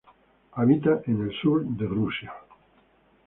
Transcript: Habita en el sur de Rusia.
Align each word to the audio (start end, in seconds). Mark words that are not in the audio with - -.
Habita 0.61 1.03
en 1.05 1.21
el 1.25 1.31
sur 1.41 1.63
de 1.63 1.85
Rusia. 1.85 2.33